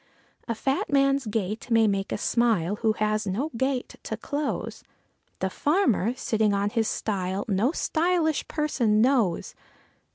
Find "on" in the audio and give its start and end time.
6.55-6.71